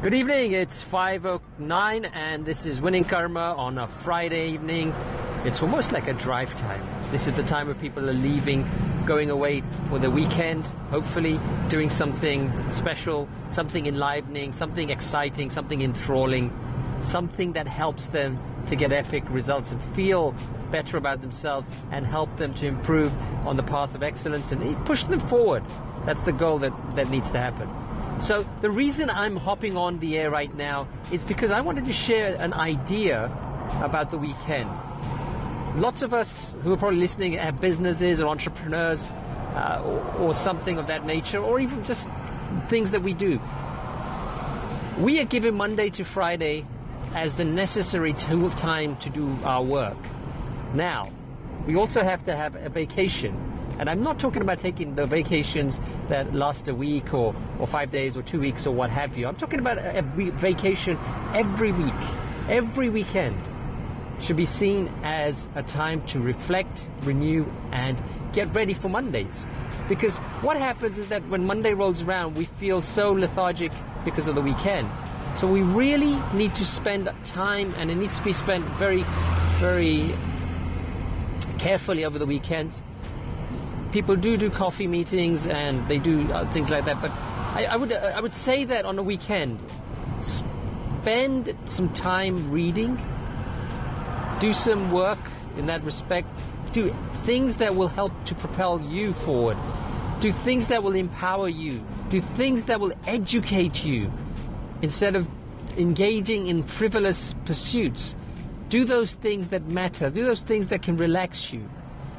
[0.00, 0.52] Good evening.
[0.52, 4.94] It's 5:09 and this is Winning Karma on a Friday evening.
[5.44, 6.86] It's almost like a drive time.
[7.10, 8.64] This is the time where people are leaving,
[9.06, 16.52] going away for the weekend, hopefully doing something special, something enlivening, something exciting, something enthralling,
[17.00, 18.38] something that helps them
[18.68, 20.32] to get epic results and feel
[20.70, 23.12] better about themselves and help them to improve
[23.48, 25.64] on the path of excellence and push them forward.
[26.06, 27.68] That's the goal that, that needs to happen.
[28.20, 31.92] So the reason I'm hopping on the air right now is because I wanted to
[31.92, 33.26] share an idea
[33.80, 34.68] about the weekend.
[35.76, 39.08] Lots of us who are probably listening have businesses or entrepreneurs
[39.54, 42.08] uh, or, or something of that nature, or even just
[42.68, 43.40] things that we do.
[44.98, 46.66] We are given Monday to Friday
[47.14, 49.98] as the necessary tool time to do our work.
[50.74, 51.10] Now,
[51.66, 53.47] we also have to have a vacation
[53.78, 57.90] and I'm not talking about taking the vacations that last a week or, or five
[57.90, 59.26] days or two weeks or what have you.
[59.26, 60.98] I'm talking about a, a vacation
[61.34, 61.94] every week,
[62.48, 63.40] every weekend
[64.20, 69.46] should be seen as a time to reflect, renew, and get ready for Mondays.
[69.88, 73.72] Because what happens is that when Monday rolls around, we feel so lethargic
[74.04, 74.90] because of the weekend.
[75.36, 79.04] So we really need to spend time, and it needs to be spent very,
[79.60, 80.12] very
[81.58, 82.82] carefully over the weekends
[83.92, 87.00] people do do coffee meetings and they do uh, things like that.
[87.00, 87.10] But
[87.54, 89.58] I, I would uh, I would say that on a weekend,
[90.22, 93.00] spend some time reading,
[94.40, 95.18] do some work
[95.56, 96.28] in that respect,
[96.72, 96.94] do
[97.24, 99.56] things that will help to propel you forward,
[100.20, 104.12] do things that will empower you, do things that will educate you,
[104.82, 105.26] instead of
[105.76, 108.16] engaging in frivolous pursuits.
[108.68, 110.10] Do those things that matter.
[110.10, 111.68] Do those things that can relax you.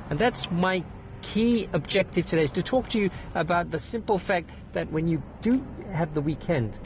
[0.10, 0.84] And that's my
[1.22, 5.22] key objective today is to talk to you about the simple fact that when you
[5.42, 6.78] do have the weekend,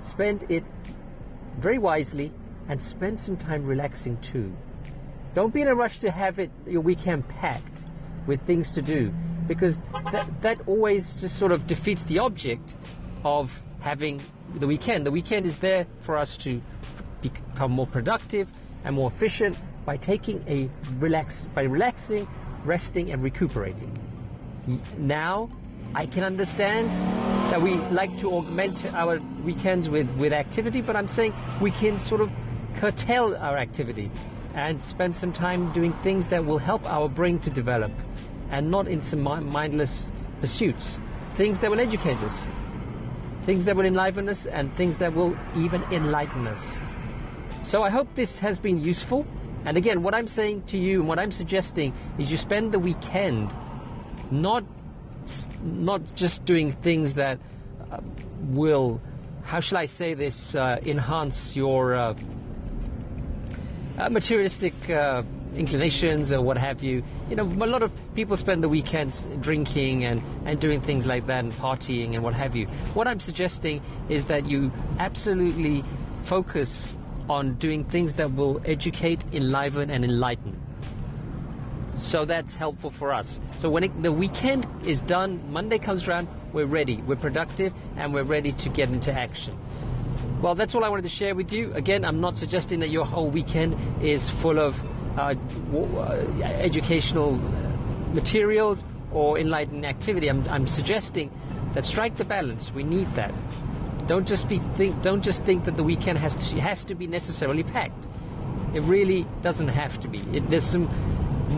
[0.00, 0.64] spend it
[1.58, 2.32] very wisely
[2.68, 4.54] and spend some time relaxing too.
[5.34, 7.84] Don't be in a rush to have it your weekend packed
[8.26, 9.12] with things to do
[9.46, 9.80] because
[10.12, 12.76] that, that always just sort of defeats the object
[13.24, 14.20] of having
[14.56, 15.06] the weekend.
[15.06, 16.60] The weekend is there for us to
[17.20, 18.48] become more productive
[18.84, 20.68] and more efficient by taking a
[20.98, 22.26] relax by relaxing
[22.66, 23.98] resting and recuperating.
[24.98, 25.48] Now,
[25.94, 26.90] I can understand
[27.50, 32.00] that we like to augment our weekends with, with activity, but I'm saying we can
[32.00, 32.30] sort of
[32.76, 34.10] curtail our activity
[34.54, 37.92] and spend some time doing things that will help our brain to develop
[38.50, 40.10] and not in some mindless
[40.40, 41.00] pursuits.
[41.36, 42.48] Things that will educate us,
[43.44, 46.62] things that will enliven us, and things that will even enlighten us.
[47.62, 49.26] So I hope this has been useful.
[49.66, 52.78] And again, what I'm saying to you and what I'm suggesting is you spend the
[52.78, 53.52] weekend
[54.30, 54.64] not
[55.60, 57.40] not just doing things that
[57.90, 57.98] uh,
[58.50, 59.00] will,
[59.42, 62.14] how shall I say this, uh, enhance your uh,
[63.98, 65.24] uh materialistic uh,
[65.56, 67.02] inclinations or what have you.
[67.28, 71.26] You know, a lot of people spend the weekends drinking and, and doing things like
[71.26, 72.66] that and partying and what have you.
[72.94, 75.82] What I'm suggesting is that you absolutely
[76.24, 76.94] focus
[77.28, 80.60] on doing things that will educate, enliven, and enlighten.
[81.94, 83.40] So that's helpful for us.
[83.56, 88.12] So when it, the weekend is done, Monday comes around, we're ready, we're productive, and
[88.12, 89.58] we're ready to get into action.
[90.42, 91.72] Well, that's all I wanted to share with you.
[91.72, 94.80] Again, I'm not suggesting that your whole weekend is full of
[95.16, 95.34] uh,
[95.72, 97.32] uh educational
[98.12, 100.28] materials or enlightening activity.
[100.28, 101.30] I'm, I'm suggesting
[101.72, 102.72] that strike the balance.
[102.72, 103.34] We need that.
[104.06, 105.02] Don't just be think.
[105.02, 108.06] Don't just think that the weekend has to has to be necessarily packed.
[108.74, 110.18] It really doesn't have to be.
[110.32, 110.88] It, there's some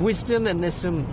[0.03, 1.07] wisdom and there's some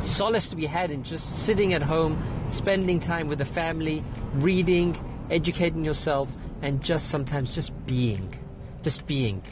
[0.00, 4.04] solace to be had in just sitting at home, spending time with the family,
[4.34, 4.98] reading,
[5.30, 6.28] educating yourself,
[6.62, 8.38] and just sometimes just being,
[8.82, 9.42] just being.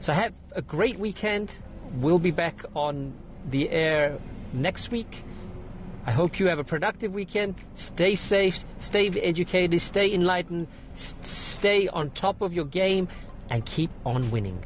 [0.00, 1.54] So have a great weekend.
[1.96, 3.12] We'll be back on
[3.50, 4.18] the air
[4.52, 5.24] next week.
[6.06, 7.56] I hope you have a productive weekend.
[7.74, 13.08] Stay safe, stay educated, stay enlightened, stay on top of your game,
[13.50, 14.64] and keep on winning.